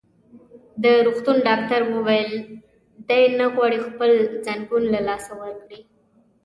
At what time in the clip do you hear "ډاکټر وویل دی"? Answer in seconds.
1.47-3.23